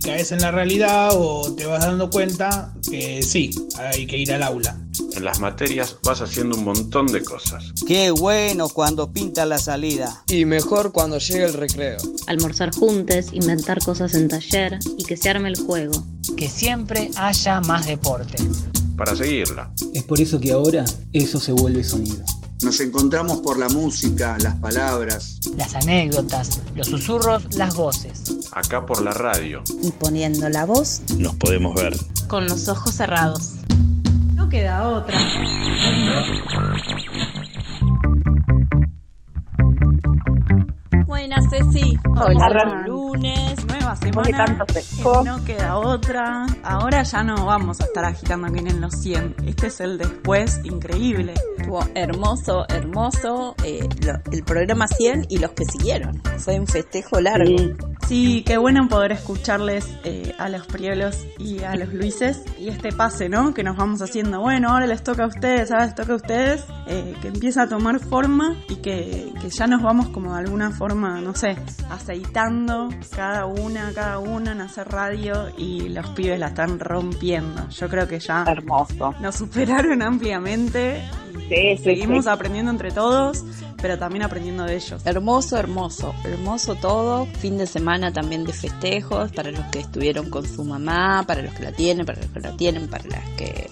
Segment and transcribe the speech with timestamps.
[0.00, 4.32] Y caes en la realidad o te vas dando cuenta que sí, hay que ir
[4.32, 4.78] al aula.
[5.12, 7.74] En las materias vas haciendo un montón de cosas.
[7.86, 10.24] Qué bueno cuando pinta la salida.
[10.26, 11.98] Y mejor cuando llega el recreo.
[12.26, 16.02] Almorzar juntos, inventar cosas en taller y que se arme el juego.
[16.34, 18.42] Que siempre haya más deporte.
[18.96, 19.70] Para seguirla.
[19.92, 22.24] Es por eso que ahora eso se vuelve sonido.
[22.62, 28.22] Nos encontramos por la música, las palabras, las anécdotas, los susurros, las voces.
[28.52, 29.62] Acá por la radio.
[29.82, 31.96] Y poniendo la voz, nos podemos ver.
[32.28, 33.54] Con los ojos cerrados.
[34.34, 35.18] No queda otra.
[41.06, 41.98] Buenas, Ceci.
[42.10, 43.64] Hola, lunes.
[43.66, 44.44] Nueva semana.
[44.44, 46.46] Tanto no queda otra.
[46.62, 49.36] Ahora ya no vamos a estar agitando que vienen los 100.
[49.46, 51.34] Este es el después increíble.
[51.60, 53.54] Estuvo hermoso, hermoso.
[53.64, 56.22] Eh, lo, el programa 100 y los que siguieron.
[56.38, 57.58] Fue un festejo largo.
[57.58, 57.74] Sí,
[58.08, 62.42] sí qué bueno poder escucharles eh, a los Prielos y a los Luises.
[62.58, 63.52] Y este pase, ¿no?
[63.52, 64.40] Que nos vamos haciendo.
[64.40, 66.64] Bueno, ahora les toca a ustedes, ahora les toca a ustedes.
[66.86, 70.70] Eh, que empieza a tomar forma y que, que ya nos vamos como de alguna
[70.70, 71.56] forma, no sé,
[71.90, 77.68] aceitando cada una, cada una en hacer radio y los pibes la están rompiendo.
[77.68, 79.14] Yo creo que ya Hermoso.
[79.20, 81.02] nos superaron ampliamente.
[81.48, 82.30] Sí, seguimos sí.
[82.30, 83.44] aprendiendo entre todos,
[83.80, 85.02] pero también aprendiendo de ellos.
[85.04, 87.26] Hermoso, hermoso, hermoso todo.
[87.26, 91.54] Fin de semana también de festejos para los que estuvieron con su mamá, para los
[91.54, 93.68] que la tienen, para los que la tienen, para las que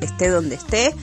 [0.00, 0.94] esté donde esté.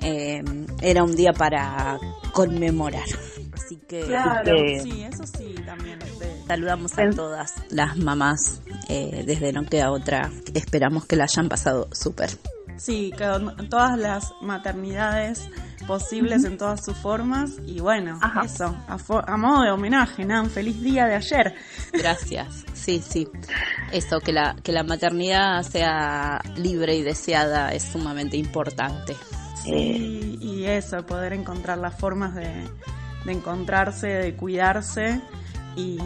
[0.00, 0.42] Eh,
[0.82, 1.98] era un día para
[2.32, 3.04] conmemorar.
[3.52, 5.98] Así que Claro, eh, sí, eso sí, también.
[5.98, 10.30] de- saludamos a todas las mamás eh, desde No Queda Otra.
[10.52, 12.30] Esperamos que la hayan pasado súper.
[12.76, 15.48] Sí, con todas las maternidades
[15.86, 17.52] posibles en todas sus formas.
[17.66, 21.54] Y bueno, eso, a, modo de homenaje, Nan, feliz día de ayer.
[21.92, 22.64] Gracias.
[22.74, 23.28] Sí, sí.
[23.92, 29.16] Eso, que la, que la maternidad sea libre y deseada es sumamente importante.
[29.62, 32.50] Sí, y eso, poder encontrar las formas de,
[33.24, 35.22] de encontrarse, de cuidarse
[35.76, 35.98] y,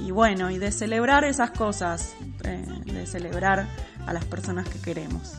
[0.00, 2.14] y bueno, y de celebrar esas cosas,
[2.44, 3.66] eh, de celebrar
[4.06, 5.38] a las personas que queremos.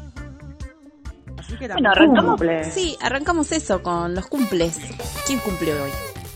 [1.40, 2.72] Así que Bueno, arrancamos, cumple.
[2.72, 4.78] sí, arrancamos eso con los cumples.
[5.26, 5.92] ¿Quién cumple hoy?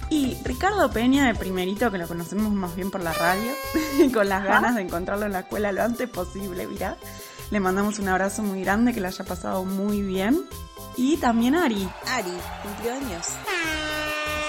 [0.09, 3.51] Y Ricardo Peña de primerito, que lo conocemos más bien por la radio,
[4.13, 6.97] con las ganas de encontrarlo en la escuela lo antes posible, mira.
[7.51, 10.43] Le mandamos un abrazo muy grande, que le haya pasado muy bien.
[10.97, 11.87] Y también Ari.
[12.07, 12.31] Ari,
[12.63, 13.25] cumplió años.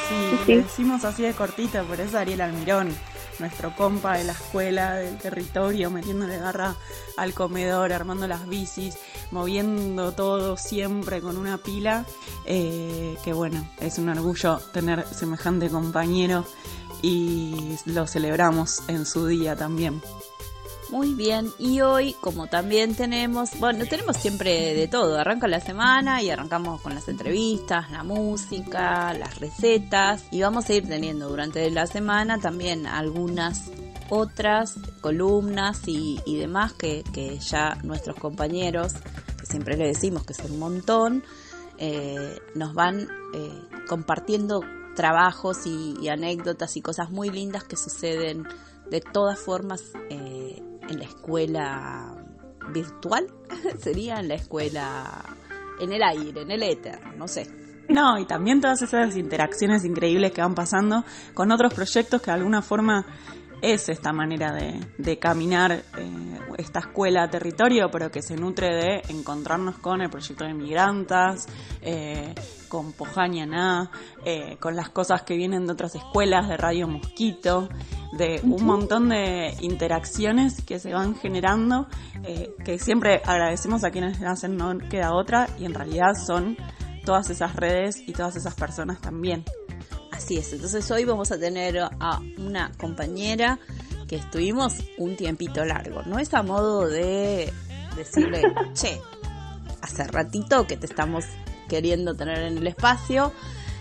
[0.09, 2.94] Sí, le decimos así de cortito, pero es Ariel Almirón,
[3.38, 6.76] nuestro compa de la escuela, del territorio, metiéndole garra
[7.16, 8.96] al comedor, armando las bicis,
[9.30, 12.04] moviendo todo siempre con una pila.
[12.46, 16.44] Eh, que bueno, es un orgullo tener semejante compañero
[17.02, 20.00] y lo celebramos en su día también.
[20.90, 26.22] Muy bien, y hoy como también tenemos, bueno, tenemos siempre de todo, arranca la semana
[26.22, 31.68] y arrancamos con las entrevistas, la música, las recetas y vamos a ir teniendo durante
[31.70, 33.70] la semana también algunas
[34.10, 38.92] otras columnas y, y demás que, que ya nuestros compañeros,
[39.38, 41.24] que siempre le decimos que son un montón,
[41.78, 44.60] eh, nos van eh, compartiendo
[44.94, 48.44] trabajos y, anécdotas y cosas muy lindas que suceden
[48.90, 52.14] de todas formas eh, en la escuela
[52.72, 53.26] virtual,
[53.78, 55.36] sería en la escuela
[55.81, 57.46] en el aire, en el éter, no sé.
[57.88, 61.04] No, y también todas esas interacciones increíbles que van pasando
[61.34, 63.04] con otros proyectos que de alguna forma
[63.72, 68.69] es esta manera de, de caminar eh, esta escuela a territorio, pero que se nutre
[68.75, 71.46] de encontrarnos con el proyecto de migrantas,
[71.81, 72.34] eh,
[72.69, 73.90] con Pojañaná,
[74.25, 77.70] eh, con las cosas que vienen de otras escuelas, de Radio Mosquito,
[78.19, 81.87] de un montón de interacciones que se van generando,
[82.64, 86.56] que siempre agradecemos a quienes hacen No Queda Otra, y en realidad son
[87.05, 89.44] todas esas redes y todas esas personas también.
[90.14, 93.58] Así es, entonces hoy vamos a tener a una compañera
[94.06, 96.02] que estuvimos un tiempito largo.
[96.05, 97.52] No es a modo de
[97.96, 98.43] decirle,
[98.75, 99.00] che,
[99.82, 101.25] hace ratito que te estamos
[101.69, 103.32] queriendo tener en el espacio.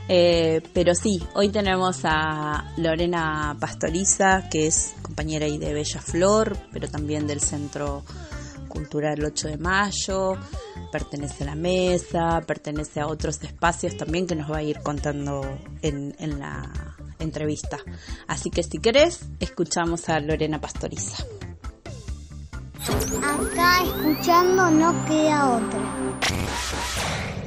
[0.10, 6.58] Eh, pero sí, hoy tenemos a Lorena Pastoriza, que es compañera ahí de Bella Flor,
[6.72, 8.04] pero también del Centro
[8.74, 10.36] Cultural 8 de Mayo,
[10.92, 15.44] pertenece a la mesa, pertenece a otros espacios también que nos va a ir contando
[15.84, 17.78] en, en la entrevista.
[18.28, 21.24] Así que si querés, escuchamos a Lorena Pastoriza.
[23.22, 27.43] Acá escuchando no queda otra.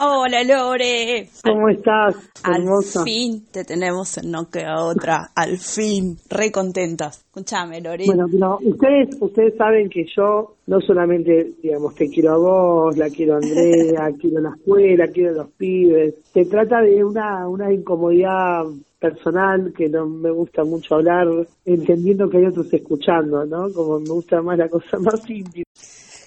[0.00, 1.28] Hola Lore.
[1.44, 2.16] ¿Cómo estás?
[2.44, 3.00] Hermosa.
[3.00, 5.30] Al fin te tenemos en No Queda Otra.
[5.36, 6.16] Al fin.
[6.28, 7.18] Re contentas.
[7.18, 8.04] Escuchame, Lore.
[8.06, 13.08] Bueno, no, ustedes, ustedes saben que yo no solamente, digamos, te quiero a vos, la
[13.08, 16.14] quiero a Andrea, quiero la escuela, quiero a los pibes.
[16.32, 18.64] Se trata de una, una incomodidad
[18.98, 21.28] personal que no me gusta mucho hablar,
[21.64, 23.72] entendiendo que hay otros escuchando, ¿no?
[23.72, 25.64] Como me gusta más la cosa más íntima.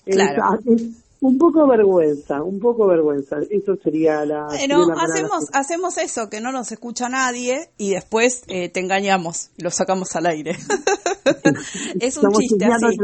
[0.05, 0.59] Claro.
[0.65, 3.37] Es, un poco vergüenza, un poco vergüenza.
[3.49, 4.45] Eso sería la.
[4.45, 9.63] Bueno, hacemos, hacemos eso, que no nos escucha nadie y después eh, te engañamos y
[9.63, 10.51] lo sacamos al aire.
[11.99, 12.97] es un chiste así.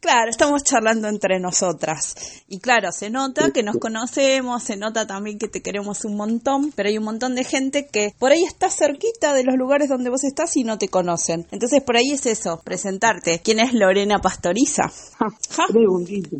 [0.00, 2.42] Claro, estamos charlando entre nosotras.
[2.48, 6.72] Y claro, se nota que nos conocemos, se nota también que te queremos un montón,
[6.74, 10.10] pero hay un montón de gente que por ahí está cerquita de los lugares donde
[10.10, 11.46] vos estás y no te conocen.
[11.50, 13.40] Entonces por ahí es eso, presentarte.
[13.42, 14.90] ¿Quién es Lorena Pastoriza?
[15.72, 16.36] Preguntito.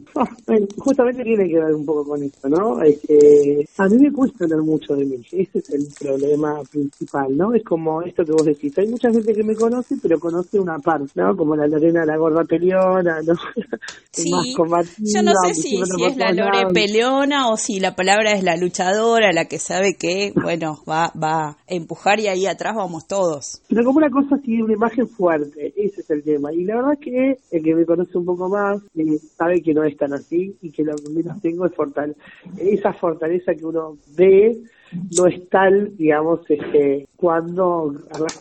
[0.79, 2.83] justamente tiene que ver un poco con esto, ¿no?
[2.83, 7.55] Este, a mí me cuesta hablar mucho de mí, ese es el problema principal, ¿no?
[7.55, 10.79] Es como esto que vos decís, hay mucha gente que me conoce, pero conoce una
[10.79, 11.37] parte, ¿no?
[11.37, 13.35] Como la Lorena, la gorda peleona, ¿no?
[14.15, 14.31] Sí,
[14.99, 18.59] yo no sé si, si es la Lore peleona o si la palabra es la
[18.59, 23.63] luchadora, la que sabe que, bueno, va, va a empujar y ahí atrás vamos todos.
[23.69, 26.53] Pero como una cosa así, una imagen fuerte, ese es el tema.
[26.53, 29.73] Y la verdad es que el que me conoce un poco más eh, sabe que
[29.73, 32.17] no es tan así y que lo menos tengo es.
[32.57, 34.59] Esa fortaleza que uno ve
[35.11, 37.95] no es tal, digamos, este, cuando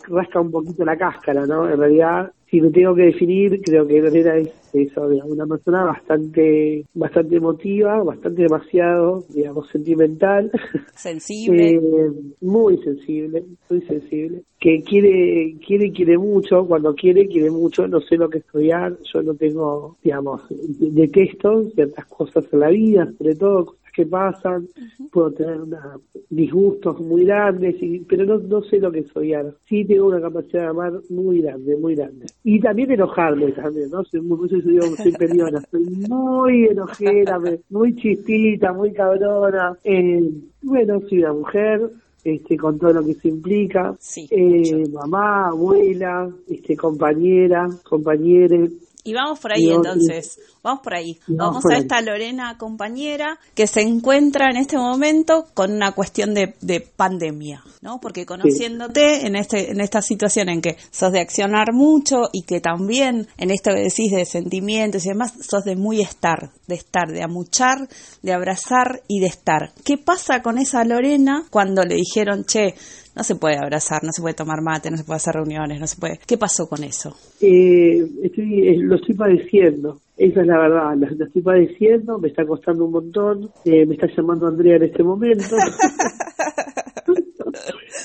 [0.07, 1.69] rasca un poquito la cáscara, ¿no?
[1.69, 6.85] En realidad si me tengo que definir, creo que Lorena es eso, una persona bastante
[6.93, 10.51] bastante emotiva, bastante demasiado, digamos, sentimental.
[10.93, 11.71] Sensible.
[11.81, 12.11] Eh,
[12.41, 14.43] muy sensible, muy sensible.
[14.59, 19.21] Que quiere, quiere, quiere mucho, cuando quiere, quiere mucho, no sé lo que estudiar, yo
[19.21, 24.67] no tengo, digamos, detesto ciertas cosas en la vida, sobre todo que pasan,
[25.11, 25.97] puedo tener una,
[26.29, 29.53] disgustos muy grandes, y, pero no, no sé lo que soy ahora.
[29.67, 32.27] Sí tengo una capacidad de amar muy grande, muy grande.
[32.43, 34.03] Y también enojarme también, ¿no?
[34.05, 37.39] Soy muy, soy, soy, peleona, soy muy enojera,
[37.69, 39.77] muy chistita, muy cabrona.
[39.83, 41.91] Eh, bueno, soy una mujer,
[42.23, 43.95] este, con todo lo que se implica,
[44.29, 48.69] eh, mamá, abuela, este, compañera, compañeros,
[49.03, 51.19] y vamos por ahí entonces, vamos por ahí.
[51.27, 56.55] Vamos, a esta Lorena compañera que se encuentra en este momento con una cuestión de,
[56.61, 57.99] de pandemia, ¿no?
[57.99, 62.61] Porque conociéndote en este en esta situación en que sos de accionar mucho y que
[62.61, 67.11] también en esto que decís de sentimientos y demás, sos de muy estar, de estar,
[67.11, 67.87] de amuchar,
[68.21, 69.71] de abrazar y de estar.
[69.83, 72.75] ¿Qué pasa con esa Lorena cuando le dijeron, che,
[73.15, 75.87] no se puede abrazar, no se puede tomar mate, no se puede hacer reuniones, no
[75.87, 76.19] se puede.
[76.25, 77.15] ¿Qué pasó con eso?
[77.41, 79.99] Eh, estoy, eh, lo estoy padeciendo.
[80.17, 84.07] Esa es la verdad, lo, estoy padeciendo, me está costando un montón, eh, me está
[84.15, 85.45] llamando Andrea en este momento.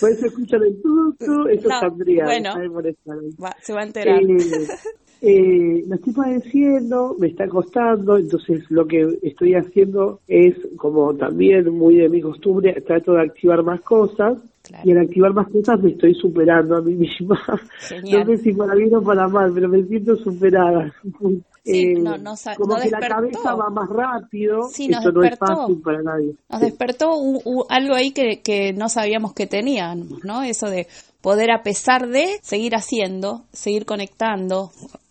[0.01, 2.25] Por eso escuchan el tú, eso es Andrea.
[2.25, 2.55] Bueno,
[3.63, 4.23] se va a enterar.
[4.23, 4.37] Eh,
[5.23, 11.73] eh, lo estoy padeciendo, me está costando, entonces lo que estoy haciendo es, como también
[11.73, 14.39] muy de mi costumbre, trato de activar más cosas
[14.85, 17.40] y al activar más cosas me estoy superando a mí misma.
[18.11, 20.92] No sé si para bien o para mal, pero me siento superada.
[21.64, 22.16] Sí, eh, no,
[22.56, 26.35] como que la cabeza va más rápido, sí, eso no es fácil para nadie.
[26.49, 27.11] Nos despertó
[27.68, 30.42] algo ahí que, que no sabíamos que teníamos, ¿no?
[30.42, 30.87] Eso de
[31.20, 34.70] poder a pesar de seguir haciendo, seguir conectando,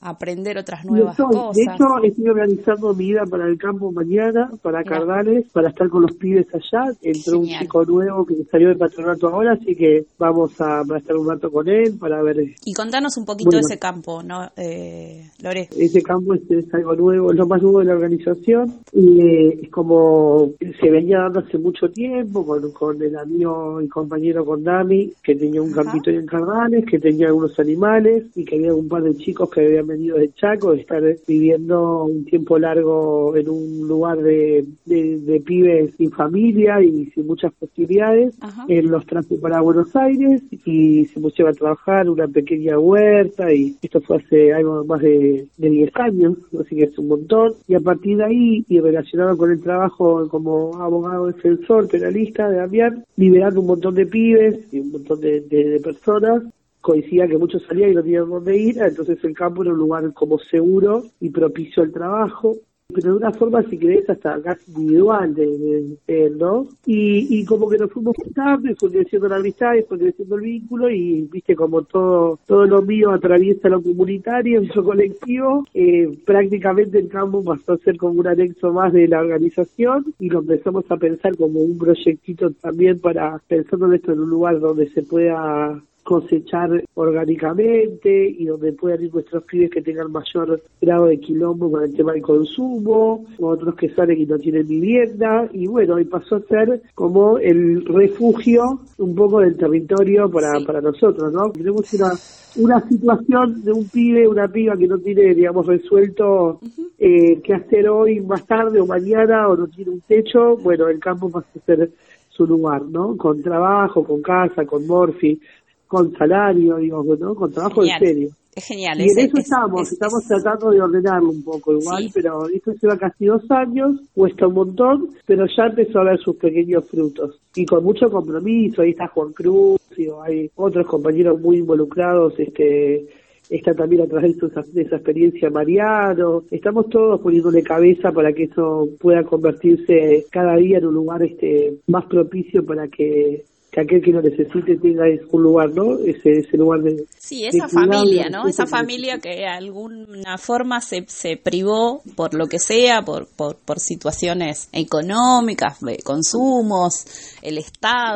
[0.10, 1.56] aprender otras nuevas cosas.
[1.56, 6.04] De hecho, estoy organizando mi vida para el campo mañana, para Cardales, para estar con
[6.04, 6.94] los pibes allá.
[7.02, 11.30] Entró un chico nuevo que salió del patronato ahora, así que vamos a, estar un
[11.30, 12.38] rato con él para ver.
[12.66, 15.70] Y contanos un poquito de ese campo, ¿no, eh, Lore?
[15.78, 16.42] Ese campo es,
[16.74, 21.20] algo nuevo, es lo más nuevo de la organización y eh, es como se venía
[21.20, 25.72] dando hace mucho tiempo con, con el amigo y compañero con Dami, que tenía un
[25.72, 29.66] campito en Cardales, que tenía algunos animales y que había un par de chicos que
[29.66, 35.42] habían venido de Chaco, de estar viviendo un tiempo largo en un lugar de, de,
[35.46, 38.36] pibes sin familia y sin muchas posibilidades.
[38.68, 43.76] Él los trajo para Buenos Aires y se pusieron a trabajar una pequeña huerta y
[43.82, 47.54] esto fue hace algo más de, de 10 años, así que es un montón.
[47.68, 52.58] Y a partir de ahí, y relacionado con el trabajo como abogado defensor, penalista de
[52.58, 56.44] Damián, liberando un montón de pibes y un montón de, de personas
[56.86, 60.14] coincidía que muchos salían y no tenían dónde ir, entonces el campo era un lugar
[60.14, 62.58] como seguro y propicio al trabajo
[62.94, 66.68] pero de una forma, si querés, hasta casi individual de, ¿no?
[66.86, 70.36] Y, y como que nos fuimos juntando y fue creciendo la amistad y fue creciendo
[70.36, 76.16] el vínculo y, viste, como todo todo lo mío atraviesa lo comunitario, lo colectivo, eh,
[76.26, 80.40] prácticamente el campo pasó a ser como un anexo más de la organización y lo
[80.40, 84.90] empezamos a pensar como un proyectito también para, pensando en esto en un lugar donde
[84.90, 91.20] se pueda cosechar orgánicamente y donde puedan ir nuestros pibes que tengan mayor grado de
[91.20, 96.00] quilombo con el tema del consumo, otros que salen y no tienen vivienda, y bueno,
[96.00, 101.50] y pasó a ser como el refugio un poco del territorio para, para nosotros, ¿no?
[101.50, 102.12] Tenemos una,
[102.58, 106.60] una situación de un pibe, una piba que no tiene, digamos, resuelto
[107.00, 111.00] eh, qué hacer hoy, más tarde o mañana, o no tiene un techo, bueno, el
[111.00, 111.90] campo pasa a ser
[112.30, 113.18] su lugar, ¿no?
[113.18, 115.40] Con trabajo, con casa, con morfi,
[115.88, 117.36] con salario, digo, ¿no?
[117.36, 118.30] Con trabajo en serio.
[118.56, 119.02] Es genial.
[119.02, 123.26] Y en eso estamos, estamos tratando de ordenarlo un poco igual, pero esto lleva casi
[123.26, 127.38] dos años, cuesta un montón, pero ya empezó a ver sus pequeños frutos.
[127.54, 133.06] Y con mucho compromiso, ahí está Juan Cruz, digo, hay otros compañeros muy involucrados, este
[133.50, 138.44] está también a través de, de esa experiencia Mariano, estamos todos poniéndole cabeza para que
[138.44, 143.44] eso pueda convertirse cada día en un lugar este más propicio para que
[143.76, 146.00] que aquel que lo necesite tenga un lugar, ¿no?
[146.00, 147.06] Ese, ese lugar de...
[147.18, 148.48] Sí, esa familia, ¿no?
[148.48, 153.58] Esa familia que de alguna forma se, se privó por lo que sea, por, por,
[153.58, 158.16] por situaciones económicas, de consumos, el Estado,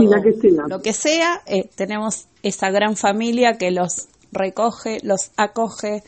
[0.70, 6.04] lo que sea, eh, tenemos esa gran familia que los recoge, los acoge,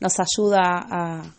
[0.00, 1.34] nos ayuda a,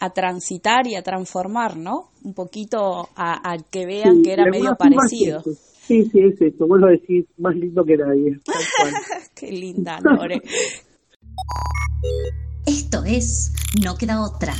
[0.00, 2.08] a transitar y a transformar, ¿no?
[2.24, 5.42] Un poquito a, que vean que era medio parecido.
[5.86, 6.66] Sí, sí, es eso.
[6.66, 8.38] Vos lo decís más lindo que nadie.
[9.34, 10.40] Qué linda, Lore.
[12.66, 14.54] Esto es No Queda Otra,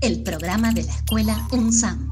[0.00, 2.08] el programa de la escuela UNSAM.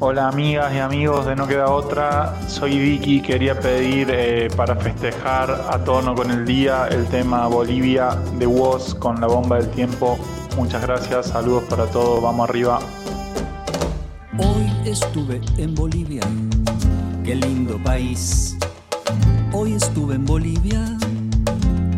[0.00, 5.50] Hola amigas y amigos de No Queda Otra, soy Vicky, quería pedir eh, para festejar
[5.50, 10.18] a tono con el día el tema Bolivia de Woz con la bomba del tiempo.
[10.56, 12.80] Muchas gracias, saludos para todos, vamos arriba.
[14.36, 16.22] Hoy estuve en Bolivia,
[17.24, 18.56] qué lindo país.
[19.52, 20.98] Hoy estuve en Bolivia,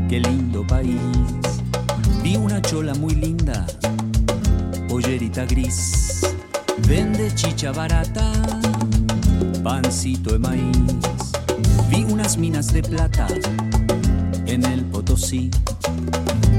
[0.08, 1.00] qué lindo país.
[2.22, 3.66] Vi una chola muy linda,
[4.88, 6.20] pollerita gris.
[6.86, 8.32] Vende chicha barata,
[9.64, 11.32] pancito de maíz.
[11.90, 13.26] Vi unas minas de plata
[14.46, 15.50] en el Potosí.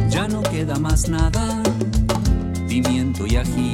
[0.10, 1.63] Ya no queda más nada,
[2.67, 3.74] pimiento y ají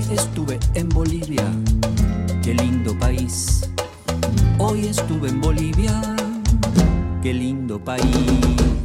[0.00, 1.44] Hoy estuve en Bolivia,
[2.42, 3.70] qué lindo país.
[4.58, 6.00] Hoy estuve en Bolivia,
[7.22, 8.79] qué lindo país.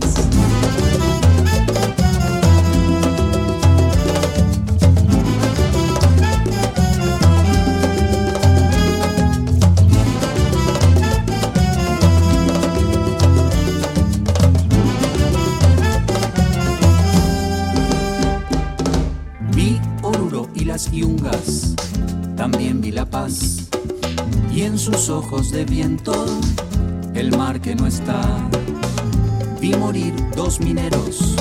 [27.66, 28.22] Que no está.
[29.60, 31.36] Vi morir dos mineros,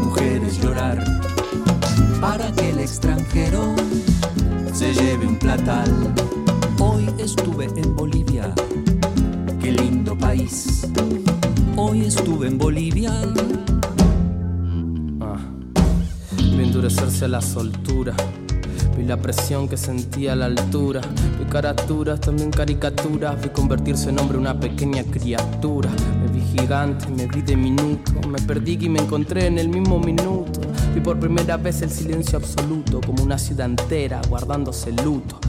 [0.00, 0.98] mujeres llorar,
[2.20, 3.76] para que el extranjero
[4.72, 6.12] se lleve un platal.
[6.80, 8.52] Hoy estuve en Bolivia,
[9.60, 10.88] qué lindo país.
[11.76, 13.12] Hoy estuve en Bolivia.
[15.20, 15.38] Ah,
[16.58, 18.16] endurecerse a la soltura
[18.96, 21.00] Vi la presión que sentía a la altura.
[21.50, 23.42] Vi caraturas, también caricaturas.
[23.42, 25.90] Vi convertirse en hombre una pequeña criatura.
[26.20, 28.12] Me vi gigante, me vi de minuto.
[28.28, 30.60] Me perdí y me encontré en el mismo minuto.
[30.94, 35.39] Vi por primera vez el silencio absoluto, como una ciudad entera guardándose luto.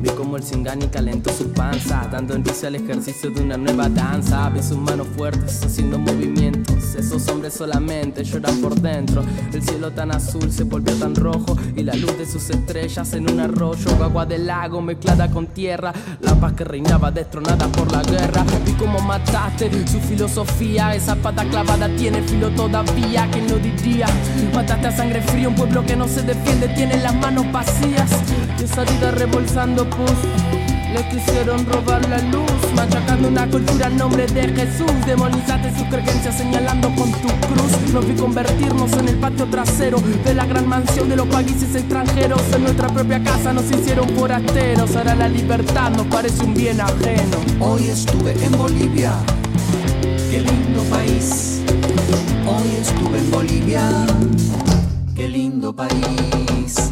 [0.00, 4.48] Vi como el Singani calentó su panza, dando risa el ejercicio de una nueva danza.
[4.48, 6.94] Vi sus manos fuertes haciendo movimientos.
[6.94, 9.22] Esos hombres solamente lloran por dentro.
[9.52, 13.30] El cielo tan azul se volvió tan rojo y la luz de sus estrellas en
[13.30, 13.90] un arroyo.
[14.02, 15.92] Agua del lago mezclada con tierra.
[16.22, 18.44] La paz que reinaba destronada por la guerra.
[18.64, 20.94] Vi como mataste su filosofía.
[20.94, 23.30] Esa pata clavada tiene filo todavía.
[23.30, 24.06] que no diría?
[24.54, 26.68] Mataste a sangre fría un pueblo que no se defiende.
[26.68, 28.10] Tiene las manos vacías.
[28.60, 30.10] Y esa vida rebolsando pus.
[30.92, 34.92] Le quisieron robar la luz, machacando una cultura en nombre de Jesús.
[35.06, 37.92] Demonizaste sus creencias señalando con tu cruz.
[37.94, 42.42] Nos vi convertirnos en el patio trasero de la gran mansión de los países extranjeros.
[42.54, 44.94] En nuestra propia casa nos hicieron forasteros.
[44.94, 47.38] Ahora la libertad nos parece un bien ajeno.
[47.60, 49.12] Hoy estuve en Bolivia,
[50.30, 51.62] qué lindo país.
[52.46, 54.06] Hoy estuve en Bolivia,
[55.14, 56.90] qué lindo país.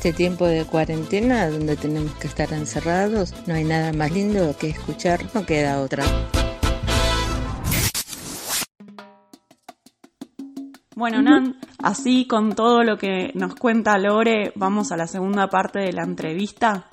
[0.00, 4.70] Este tiempo de cuarentena, donde tenemos que estar encerrados, no hay nada más lindo que
[4.70, 6.02] escuchar, no queda otra.
[10.96, 15.80] Bueno, Nan, así con todo lo que nos cuenta Lore, vamos a la segunda parte
[15.80, 16.88] de la entrevista.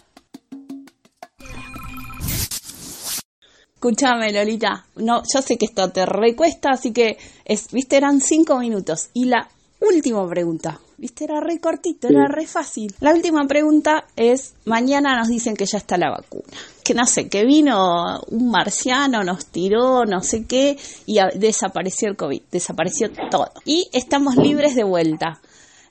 [3.74, 4.86] Escúchame, Lolita.
[4.98, 9.12] No, yo sé que esto te recuesta, así que, es, viste, eran cinco minutos.
[9.14, 9.48] Y la
[9.80, 12.94] última pregunta, viste, era re cortito, era re fácil.
[13.00, 16.44] La última pregunta es, mañana nos dicen que ya está la vacuna.
[16.84, 22.16] Que no sé, que vino un marciano, nos tiró, no sé qué, y desapareció el
[22.16, 23.50] COVID, desapareció todo.
[23.66, 25.40] Y estamos libres de vuelta.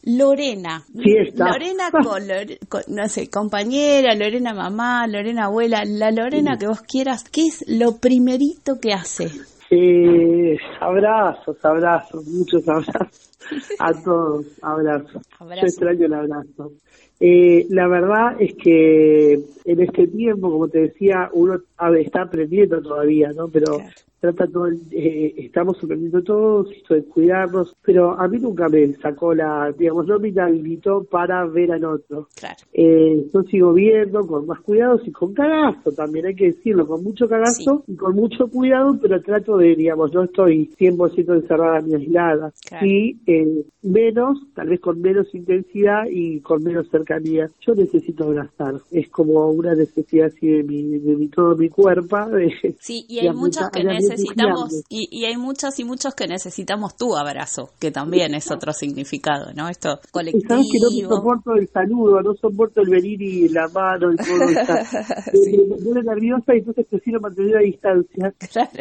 [0.09, 1.47] Lorena, Fiesta.
[1.49, 6.81] Lorena con, Lore- con, no sé, compañera, Lorena mamá, Lorena abuela, la Lorena que vos
[6.83, 9.31] quieras, ¿qué es lo primerito que hace?
[9.71, 13.33] Eh, abrazos, abrazos, muchos abrazos.
[13.79, 15.23] A todos, abrazos.
[15.39, 15.61] Abrazo.
[15.61, 16.73] Yo extraño el abrazo.
[17.21, 21.61] Eh, la verdad es que en este tiempo, como te decía, uno
[21.99, 23.49] está aprendiendo todavía, ¿no?
[23.49, 23.81] Pero
[24.21, 29.35] trata todo, el- eh, estamos aprendiendo todos, de cuidarnos, pero a mí nunca me sacó
[29.35, 32.29] la, digamos, no me inhabilitó para ver al otro.
[32.35, 32.57] Claro.
[32.73, 37.03] Eh, yo sigo viendo con más cuidados y con cagazo también, hay que decirlo, con
[37.05, 41.95] mucho cagazo y con mucho cuidado, pero trato de, digamos, no estoy 100% encerrada ni
[41.95, 42.53] aislada.
[42.69, 42.87] Claro.
[42.87, 47.49] Sí, eh, menos, tal vez con menos intensidad y con menos cercanía.
[47.61, 52.17] Yo necesito abrazar, es como una necesidad así de mi, de mi todo mi cuerpo.
[52.31, 56.97] de- Sí, y hay muchos que necesitamos, y, y hay muchos y muchos que necesitamos
[56.97, 59.69] tu abrazo, que también es otro significado, ¿no?
[59.69, 61.17] Esto Y sabes que no colectivo.
[61.17, 64.27] soporto el saludo, no soporto el venir y la mano y todo.
[65.33, 65.57] Sí.
[65.69, 68.35] me, pone nerviosa y entonces prefiero mantener la distancia.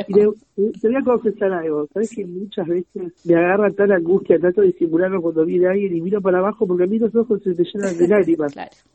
[0.07, 4.39] Y le- te voy a confesar algo, sabes que muchas veces me agarra tal angustia,
[4.39, 7.41] trato de disimularlo cuando viene alguien y miro para abajo porque a mí los ojos
[7.43, 8.53] se te llenan de lágrimas.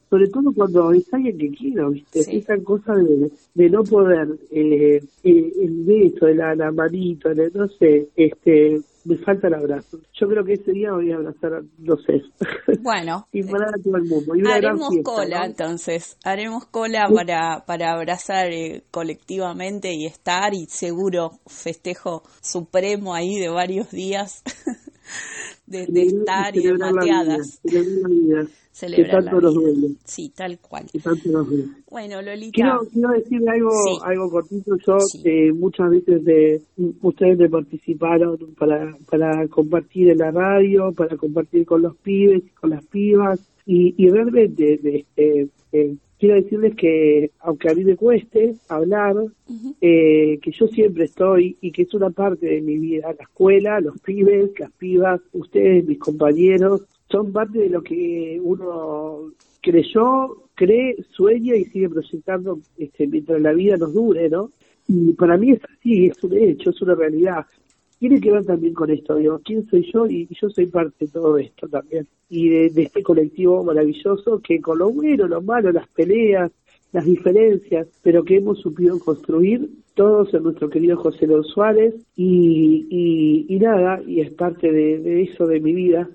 [0.08, 2.20] Sobre todo cuando es alguien que quiero, ¿viste?
[2.36, 8.08] Esa cosa de, de no poder, eh, eh, el beso, la, la manito, no sé,
[8.16, 9.98] este, me falta el abrazo.
[10.14, 12.22] Yo creo que ese día voy a abrazar, no sé.
[12.82, 14.34] Bueno, y parar a todo el mundo.
[14.36, 15.44] Y una gran haremos fiesta, cola ¿no?
[15.46, 17.14] entonces, haremos cola Sí.
[17.14, 24.42] para, para abrazar eh, colectivamente y estar y seguro festejo supremo ahí de varios días
[25.66, 27.60] de, de estar y de vida, mateadas.
[27.64, 29.88] vida, Celebrar que tanto la nos duele.
[30.04, 30.86] Sí, tal cual.
[30.90, 31.64] que tanto nos duele.
[31.90, 32.52] Bueno, Lolita.
[32.54, 33.98] Quiero, quiero decirle algo, Sí.
[34.04, 34.76] algo cortito.
[34.86, 36.62] Yo eh, muchas veces de,
[37.02, 42.48] ustedes me participaron para, para compartir en la radio, para compartir con los pibes y
[42.50, 43.40] con las pibas.
[43.66, 49.16] Y, y realmente de- eh, eh, quiero decirles que, aunque a mí me cueste hablar,
[49.80, 53.14] eh, que yo siempre estoy y que es una parte de mi vida.
[53.18, 59.32] La escuela, los pibes, las pibas, ustedes, mis compañeros, son parte de lo que uno
[59.62, 64.50] creyó, cree, sueña y sigue proyectando este, mientras la vida nos dure, ¿no?
[64.88, 67.46] Y para mí es así, es un hecho, es una realidad.
[68.00, 70.06] Tiene que ver también con esto, digo, ¿quién soy yo?
[70.06, 72.08] Y, yo soy parte de todo esto también.
[72.30, 76.50] Y de, de este colectivo maravilloso que con lo bueno, lo malo, las peleas,
[76.92, 82.86] las diferencias, pero que hemos supido construir todos en nuestro querido José León Suárez y,
[82.90, 86.08] y, y nada, y es parte de, de eso de mi vida.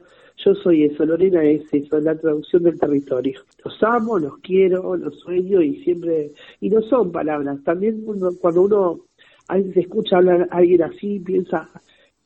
[0.44, 3.40] Yo soy eso, Lorena es eso, la traducción del territorio.
[3.64, 8.64] Los amo, los quiero, los sueño y siempre, y no son palabras, también uno- cuando
[8.64, 9.00] uno
[9.48, 11.70] a veces escucha hablar a alguien así, piensa,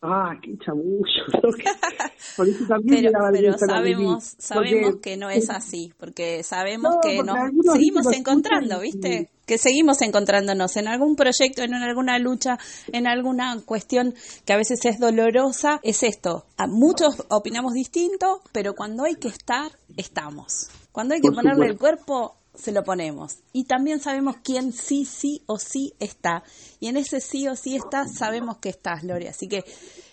[0.01, 0.57] ah, qué.
[0.57, 0.65] Que-
[2.37, 7.01] por eso también Pero, pero sabemos, sabemos porque- que no es así, porque sabemos No,
[7.01, 9.29] que porque nos seguimos encontrando, y- ¿viste?
[9.45, 12.59] Que seguimos encontrándonos en algún proyecto, en alguna lucha,
[12.91, 14.13] en alguna cuestión
[14.45, 16.45] que a veces es dolorosa, es esto.
[16.55, 20.69] A muchos opinamos distinto, pero cuando hay que estar, estamos.
[20.91, 23.37] Cuando hay que Por ponerle el cuerpo, se lo ponemos.
[23.53, 26.43] Y también sabemos quién sí, sí o sí está.
[26.79, 29.29] Y en ese sí o sí está, sabemos que estás, Lore.
[29.29, 29.63] Así que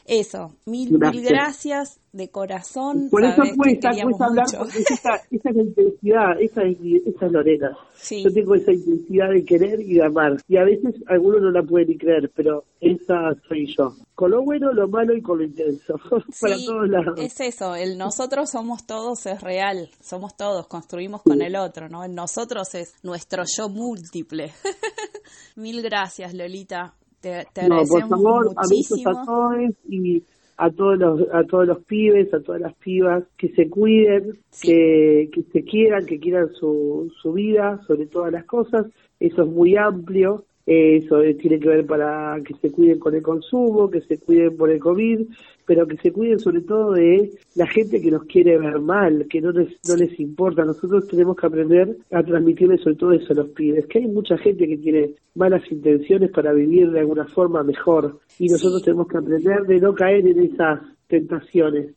[0.08, 1.28] eso, mil, mil Gracias.
[1.28, 3.08] gracias de corazón.
[3.10, 7.76] Por eso cuesta, hablar, porque esa, esa es la intensidad, esa es, esa es Lorena.
[7.94, 8.24] Sí.
[8.24, 10.36] Yo tengo esa intensidad de querer y de amar.
[10.48, 13.94] Y a veces algunos no la pueden ni creer, pero esa soy yo.
[14.14, 15.98] Con lo bueno, lo malo y con lo intenso.
[16.40, 17.18] Para todos lados.
[17.18, 22.04] es eso, el nosotros somos todos es real, somos todos, construimos con el otro, ¿no?
[22.04, 24.52] El nosotros es nuestro yo múltiple.
[25.56, 26.94] Mil gracias, Lolita.
[27.26, 29.10] Te, te No, por favor, muchísimo.
[29.10, 29.56] a todos
[29.88, 30.22] y
[30.58, 35.28] a todos los a todos los pibes, a todas las pibas que se cuiden, que,
[35.32, 38.86] que se quieran, que quieran su, su vida sobre todas las cosas.
[39.18, 40.44] Eso es muy amplio.
[40.66, 44.68] Eso tiene que ver para que se cuiden con el consumo, que se cuiden por
[44.68, 45.20] el COVID,
[45.64, 49.40] pero que se cuiden sobre todo de la gente que nos quiere ver mal, que
[49.40, 50.64] no les, no les importa.
[50.64, 54.36] Nosotros tenemos que aprender a transmitirles sobre todo eso a los pibes, que hay mucha
[54.38, 59.18] gente que tiene malas intenciones para vivir de alguna forma mejor y nosotros tenemos que
[59.18, 61.94] aprender de no caer en esas tentaciones.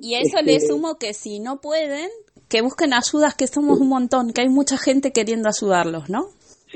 [0.00, 2.08] Y a eso Este- le sumo que si no pueden,
[2.48, 6.26] que busquen ayudas, que somos un montón, que hay mucha gente queriendo ayudarlos, ¿no?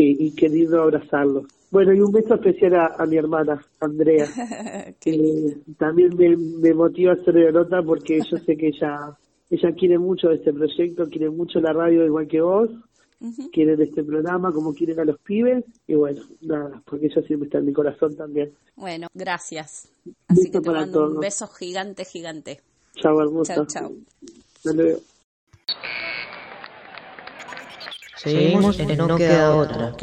[0.00, 1.44] Sí, y queriendo abrazarlos.
[1.70, 4.26] Bueno, y un beso especial a, a mi hermana, Andrea,
[4.98, 9.14] que también me, me motiva a hacer la nota porque yo sé que ella
[9.50, 12.70] ella quiere mucho este proyecto, quiere mucho la radio igual que vos,
[13.52, 17.58] quieren este programa como quieren a los pibes, y bueno, nada, porque ella siempre está
[17.58, 18.54] en mi corazón también.
[18.76, 19.86] Bueno, gracias.
[20.28, 22.62] Así que te mando un beso gigante, gigante.
[22.94, 23.54] Chao, hermosa.
[23.54, 23.96] Chau, chau.
[24.56, 25.00] Hasta luego.
[28.22, 29.94] Seguimos en No Queda Otra.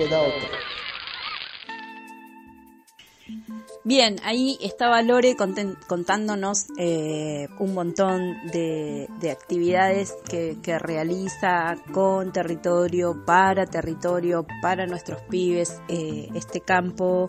[3.83, 12.33] Bien, ahí estaba Lore contándonos eh, un montón de, de actividades que, que realiza con
[12.33, 17.27] territorio, para territorio, para nuestros pibes, eh, este campo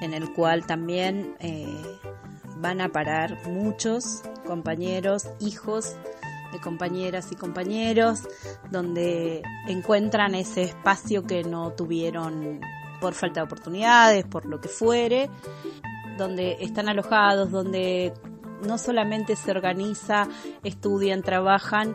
[0.00, 1.68] en el cual también eh,
[2.56, 5.94] van a parar muchos compañeros, hijos
[6.52, 8.28] de compañeras y compañeros,
[8.70, 12.60] donde encuentran ese espacio que no tuvieron
[13.00, 15.28] por falta de oportunidades, por lo que fuere,
[16.16, 18.12] donde están alojados, donde
[18.62, 20.28] no solamente se organiza,
[20.62, 21.94] estudian, trabajan,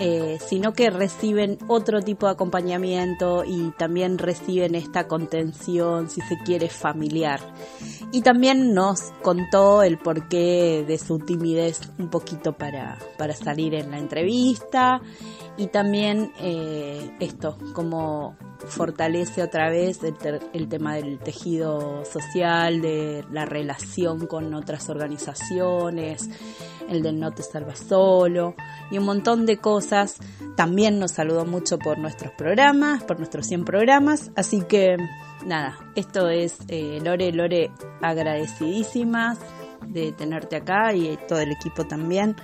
[0.00, 6.38] eh, sino que reciben otro tipo de acompañamiento y también reciben esta contención, si se
[6.38, 7.40] quiere, familiar.
[8.12, 13.90] Y también nos contó el porqué de su timidez un poquito para, para salir en
[13.90, 15.00] la entrevista
[15.58, 18.36] y también eh, esto, como
[18.68, 20.14] fortalece otra vez el,
[20.52, 26.30] el tema del tejido social, de la relación con otras organizaciones,
[26.88, 28.54] el del no te salvas solo
[28.90, 30.18] y un montón de cosas.
[30.56, 34.96] También nos saludó mucho por nuestros programas, por nuestros 100 programas, así que
[35.44, 39.38] nada, esto es eh, Lore, Lore agradecidísimas
[39.86, 42.36] de tenerte acá y todo el equipo también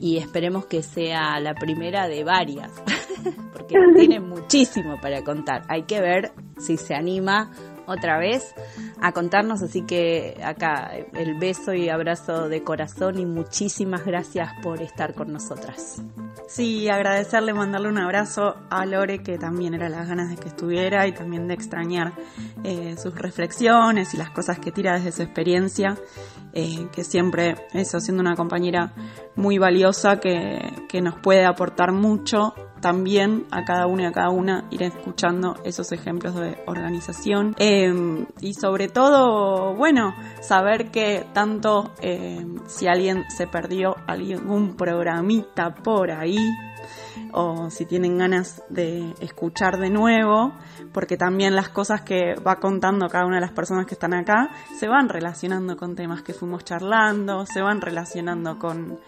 [0.00, 2.70] y esperemos que sea la primera de varias,
[3.52, 5.62] porque tiene muchísimo para contar.
[5.68, 7.50] Hay que ver si se anima
[7.86, 8.54] otra vez
[9.00, 14.82] a contarnos, así que acá el beso y abrazo de corazón y muchísimas gracias por
[14.82, 16.02] estar con nosotras.
[16.46, 21.06] Sí, agradecerle, mandarle un abrazo a Lore, que también era las ganas de que estuviera
[21.06, 22.12] y también de extrañar
[22.62, 25.96] eh, sus reflexiones y las cosas que tira desde su experiencia,
[26.52, 28.92] eh, que siempre, eso, siendo una compañera
[29.36, 34.28] muy valiosa que, que nos puede aportar mucho también a cada uno y a cada
[34.28, 37.56] una ir escuchando esos ejemplos de organización.
[37.58, 45.74] Eh, y sobre todo, bueno, saber que tanto eh, si alguien se perdió algún programita
[45.76, 46.36] por ahí,
[47.32, 50.52] o si tienen ganas de escuchar de nuevo,
[50.94, 54.48] porque también las cosas que va contando cada una de las personas que están acá
[54.78, 59.00] se van relacionando con temas que fuimos charlando, se van relacionando con,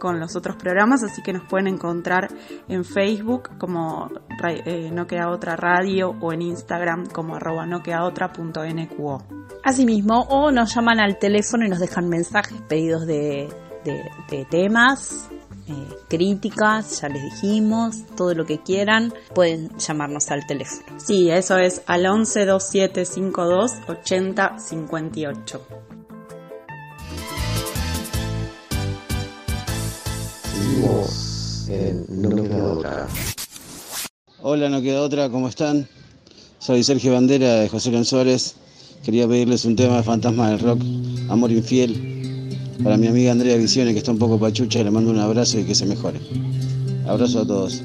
[0.00, 2.28] con los otros programas, así que nos pueden encontrar
[2.68, 4.10] en Facebook como
[4.44, 9.22] eh, No Queda Otra Radio o en Instagram como arroba no queda otra punto nqo.
[9.64, 13.48] Asimismo, o nos llaman al teléfono y nos dejan mensajes, pedidos de,
[13.84, 15.28] de, de temas,
[15.66, 15.72] eh,
[16.08, 20.98] críticas, ya les dijimos, todo lo que quieran, pueden llamarnos al teléfono.
[20.98, 25.66] Sí, eso es al 11 27 52 80 58.
[30.52, 33.08] Seguimos en No Queda Otra.
[34.42, 35.88] Hola, No Queda Otra, ¿cómo están?
[36.58, 38.56] Soy Sergio Bandera de José León Suárez.
[39.02, 40.80] Quería pedirles un tema de Fantasma del Rock,
[41.28, 42.23] Amor Infiel.
[42.82, 45.64] Para mi amiga Andrea Visione, que está un poco pachucha, le mando un abrazo y
[45.64, 46.20] que se mejore.
[47.06, 47.82] Abrazo a todos.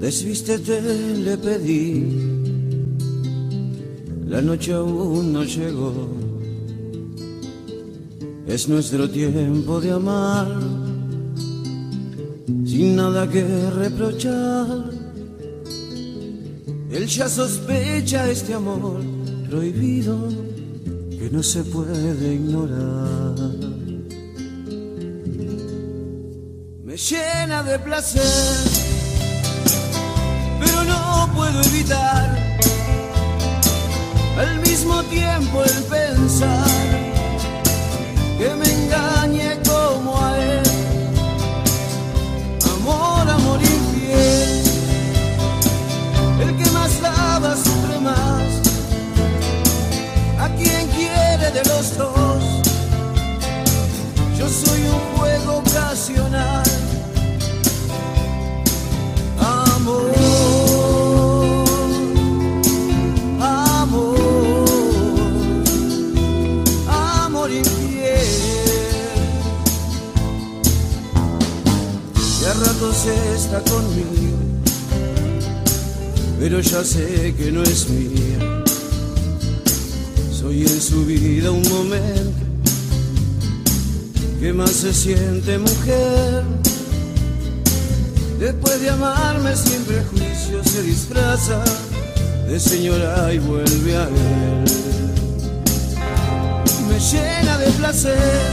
[0.00, 0.80] Desvístete,
[1.24, 2.06] le pedí.
[4.26, 5.92] La noche aún no llegó.
[8.46, 10.48] Es nuestro tiempo de amar.
[12.64, 14.90] Sin nada que reprochar.
[16.90, 19.00] Él ya sospecha este amor
[19.48, 20.28] prohibido
[21.10, 23.69] que no se puede ignorar.
[27.08, 28.22] Llena de placer,
[30.60, 32.38] pero no puedo evitar
[34.38, 36.66] al mismo tiempo el pensar
[38.38, 39.19] que me engañe
[73.08, 74.36] está conmigo,
[76.38, 78.62] pero ya sé que no es mía.
[80.30, 82.44] Soy en su vida un momento
[84.38, 86.42] que más se siente mujer.
[88.38, 91.62] Después de amarme sin prejuicio se disfraza
[92.48, 94.64] de señora y vuelve a él.
[96.88, 98.49] Me llena de placer,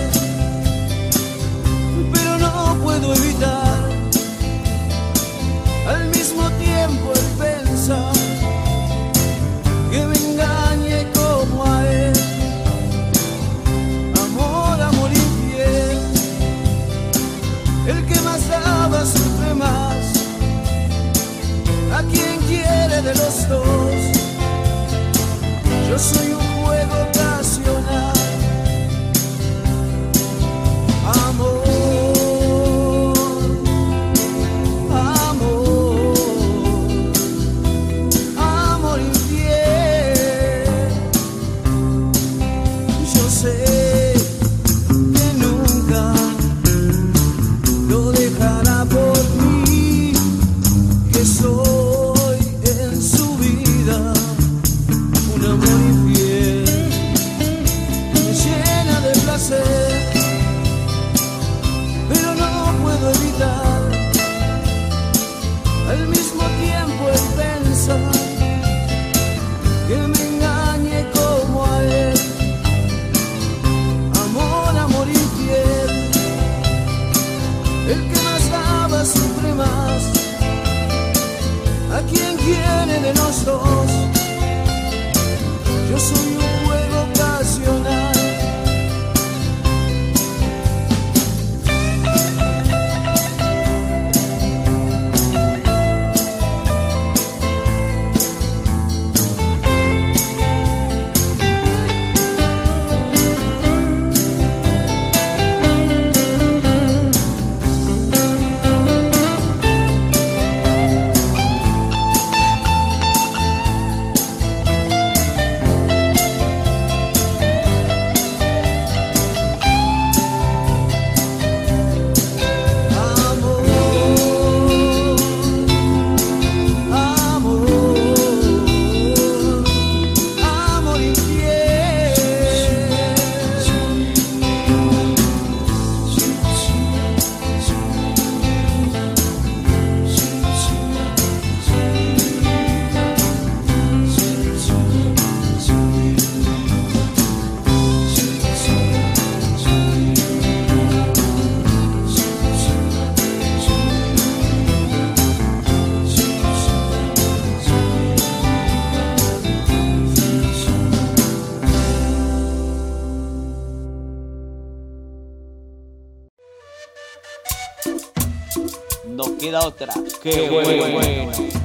[169.68, 169.94] otra.
[170.24, 170.84] ¡Qué, bueno!
[170.94, 171.57] ¿Cuál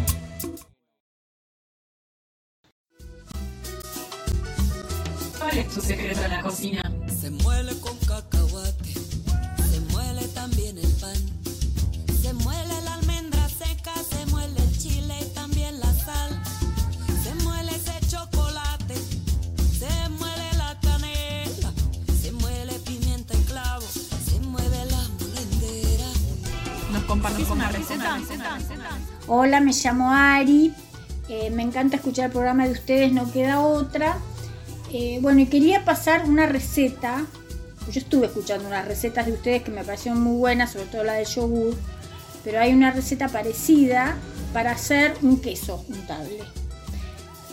[29.34, 30.74] Hola, me llamo Ari.
[31.30, 34.18] eh, me encanta escuchar el programa de ustedes, no queda otra.
[34.92, 37.24] Eh, bueno, y quería pasar una receta.
[37.90, 41.14] Yo estuve escuchando unas recetas de ustedes que me parecieron muy buenas, sobre todo la
[41.14, 41.74] de yogur.
[42.44, 44.16] Pero hay una receta parecida
[44.52, 46.40] para hacer un queso untable.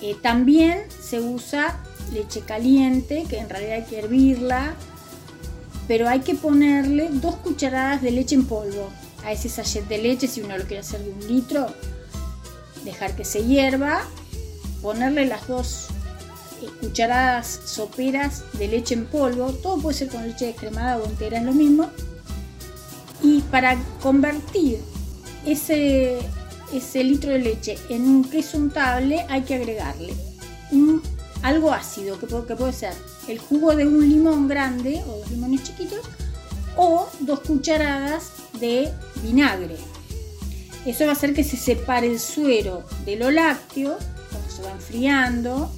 [0.01, 1.79] Eh, también se usa
[2.11, 4.73] leche caliente, que en realidad hay que hervirla.
[5.87, 8.89] Pero hay que ponerle dos cucharadas de leche en polvo
[9.23, 11.67] a ese sachet de leche si uno lo quiere hacer de un litro.
[12.83, 14.01] Dejar que se hierva.
[14.81, 15.87] Ponerle las dos
[16.61, 21.37] eh, cucharadas soperas de leche en polvo, todo puede ser con leche descremada o entera,
[21.37, 21.89] es lo mismo.
[23.21, 24.79] Y para convertir
[25.45, 26.19] ese,
[26.73, 30.13] ese litro de leche en un queso untable hay que agregarle
[31.41, 32.93] algo ácido, que que puede ser
[33.27, 36.01] el jugo de un limón grande o dos limones chiquitos
[36.75, 38.91] o dos cucharadas de
[39.23, 39.75] vinagre.
[40.85, 43.97] Eso va a hacer que se separe el suero de lo lácteo
[44.31, 45.71] cuando se va enfriando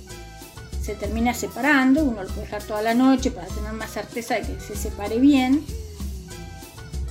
[0.81, 4.41] se termina separando, uno lo puede dejar toda la noche para tener más certeza de
[4.41, 5.63] que se separe bien.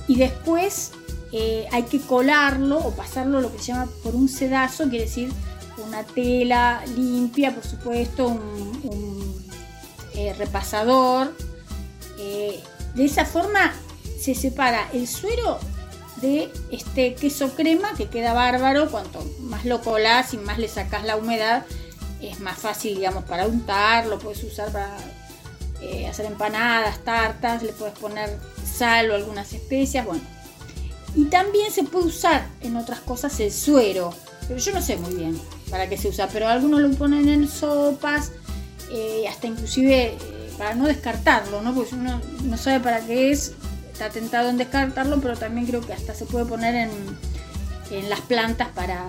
[0.07, 0.91] Y después
[1.31, 5.31] eh, hay que colarlo o pasarlo lo que se llama por un sedazo, quiere decir
[5.87, 9.47] una tela limpia, por supuesto, un,
[10.15, 11.33] eh, repasador.
[12.19, 12.61] Eh,
[12.93, 13.73] de esa forma
[14.21, 15.59] se separa el suero
[16.21, 21.03] de este queso crema que queda bárbaro, cuanto más lo colás y más le sacás
[21.03, 21.65] la humedad,
[22.21, 24.95] es más fácil, digamos, para untar, lo puedes usar para
[25.81, 30.21] eh, hacer empanadas, tartas, le puedes poner sal o algunas especias, bueno.
[31.15, 34.13] Y también se puede usar en otras cosas el suero,
[34.47, 37.49] pero yo no sé muy bien para qué se usa, pero algunos lo ponen en
[37.49, 38.31] sopas,
[38.91, 41.73] eh, hasta inclusive eh, para no descartarlo, ¿no?
[41.73, 43.53] Porque uno no sabe para qué es,
[44.01, 46.89] está tentado en descartarlo, pero también creo que hasta se puede poner en,
[47.91, 49.07] en las plantas para,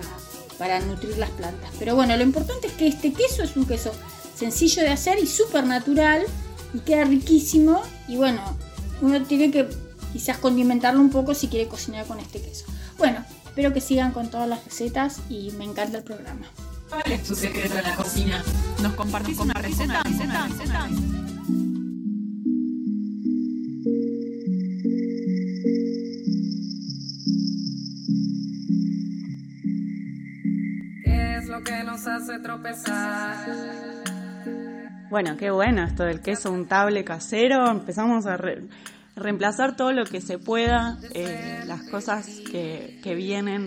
[0.59, 1.71] para nutrir las plantas.
[1.79, 3.91] Pero bueno, lo importante es que este queso es un queso
[4.35, 6.21] sencillo de hacer y súper natural
[6.75, 7.81] y queda riquísimo.
[8.07, 8.41] Y bueno,
[9.01, 9.67] uno tiene que
[10.11, 12.65] quizás condimentarlo un poco si quiere cocinar con este queso.
[12.99, 16.45] Bueno, espero que sigan con todas las recetas y me encanta el programa.
[16.89, 18.43] ¿Cuál es tu secreto en la cocina?
[18.83, 20.03] ¿Nos compartís una receta?
[20.03, 20.87] receta, receta?
[20.87, 21.22] ¿Qué es
[31.63, 33.45] que nos hace tropezar?
[35.09, 37.69] Bueno, qué bueno esto del queso untable casero.
[37.69, 38.67] Empezamos a re-
[39.15, 43.63] reemplazar todo lo que se pueda, eh, las cosas que, que vienen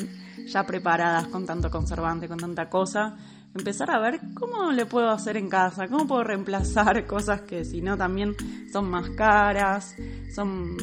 [0.48, 3.14] ya preparadas con tanto conservante, con tanta cosa.
[3.54, 7.80] Empezar a ver cómo le puedo hacer en casa, cómo puedo reemplazar cosas que si
[7.80, 8.34] no también
[8.72, 9.94] son más caras,
[10.34, 10.76] son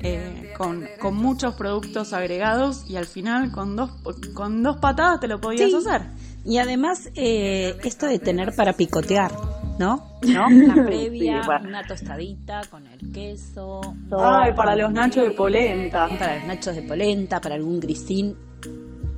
[0.00, 3.92] eh, con, con muchos productos agregados y al final con dos,
[4.34, 5.76] con dos patadas te lo podías Sí.
[5.76, 6.02] hacer.
[6.44, 9.30] Y además, eh, esto de tener para picotear,
[9.78, 10.06] ¿no?
[10.22, 10.48] ¿No?
[10.50, 11.68] La previa, Sí, bueno.
[11.68, 13.80] una tostadita con el queso.
[14.18, 16.08] Ay, para los nachos de polenta.
[16.18, 18.36] Para los nachos de polenta, para algún grisín,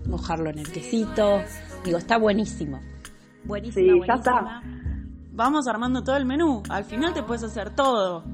[0.09, 1.43] mojarlo en el quesito.
[1.85, 2.81] Digo, está buenísimo.
[3.45, 4.17] Buenísimo, Sí, ya buenísima.
[4.17, 4.63] está.
[5.35, 6.63] Vamos armando todo el menú.
[6.69, 8.25] Al final te puedes hacer todo.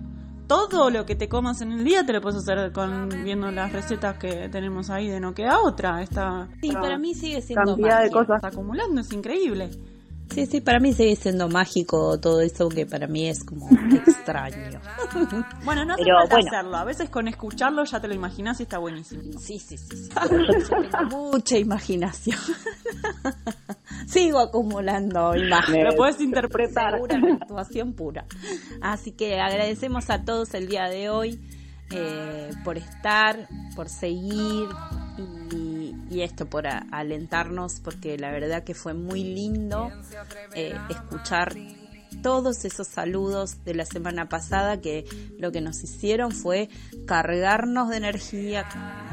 [0.49, 3.71] Todo lo que te comas en el día te lo puedes hacer con viendo las
[3.73, 6.03] recetas que tenemos ahí de no queda otra.
[6.03, 9.71] Esta Sí, para mí sigue siendo cantidad de cosas acumulando es increíble.
[10.31, 13.69] Sí, sí, para mí sigue siendo mágico todo eso que para mí es como
[14.07, 14.81] extraño.
[15.65, 16.49] Bueno, no hace Pero, falta bueno.
[16.49, 16.77] hacerlo.
[16.77, 19.23] A veces con escucharlo ya te lo imaginas y está buenísimo.
[19.39, 19.97] Sí, sí, sí.
[19.97, 20.11] sí.
[21.11, 22.39] Mucha imaginación.
[24.09, 25.85] Sigo acumulando imágenes.
[25.85, 26.94] Lo puedes interpretar.
[26.94, 28.25] Segura actuación pura.
[28.81, 31.38] Así que agradecemos a todos el día de hoy
[31.90, 34.68] eh, por estar, por seguir
[35.53, 39.90] y, y esto, por a- alentarnos, porque la verdad que fue muy lindo
[40.54, 41.54] eh, escuchar
[42.23, 45.04] todos esos saludos de la semana pasada que
[45.38, 46.69] lo que nos hicieron fue
[47.06, 48.66] cargarnos de energía,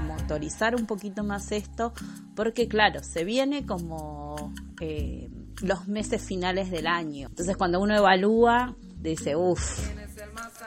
[0.07, 1.93] motorizar un poquito más esto,
[2.35, 5.29] porque claro, se viene como eh,
[5.61, 7.27] los meses finales del año.
[7.29, 9.79] Entonces cuando uno evalúa, dice, uff,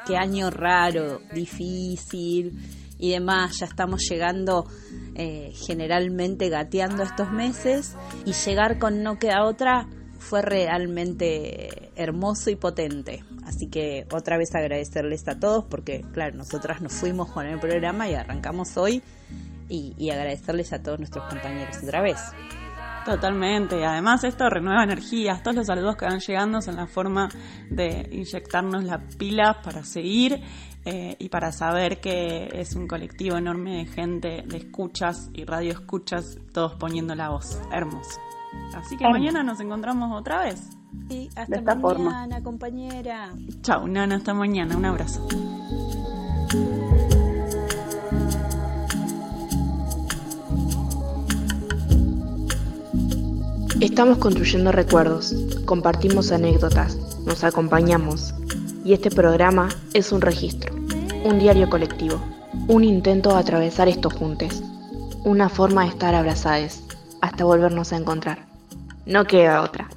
[0.07, 2.59] qué año raro, difícil.
[3.01, 4.67] y demás, ya estamos llegando
[5.15, 9.89] eh, generalmente gateando estos meses y llegar con No Queda Otra
[10.29, 13.25] fue realmente hermoso y potente.
[13.47, 18.09] Así que otra vez agradecerles a todos porque, claro, nosotras nos fuimos con el programa
[18.09, 19.03] y arrancamos hoy
[19.71, 22.19] y, agradecerles a todos nuestros compañeros otra vez.
[23.07, 27.31] Totalmente, además esto renueva energías, todos los saludos que van llegando son la forma
[27.71, 30.43] de inyectarnos las pilas para seguir
[30.85, 35.73] eh, y para saber que es un colectivo enorme de gente, de escuchas y radio
[35.73, 37.59] escuchas, todos poniendo la voz.
[37.73, 38.28] Hermoso.
[38.75, 40.63] Así que mañana nos encontramos otra vez.
[41.09, 42.43] Sí, hasta esta mañana, forma.
[42.43, 43.33] compañera.
[43.63, 44.77] Chau, Nana, hasta mañana.
[44.77, 45.27] Un abrazo.
[53.81, 55.35] Estamos construyendo recuerdos,
[55.65, 58.35] compartimos anécdotas, nos acompañamos.
[58.85, 60.75] Y este programa es un registro,
[61.25, 62.21] un diario colectivo,
[62.67, 64.63] un intento de atravesar estos juntes,
[65.25, 66.88] una forma de estar abrazados
[67.21, 68.39] hasta volvernos a encontrar.
[69.07, 69.89] No queda otra.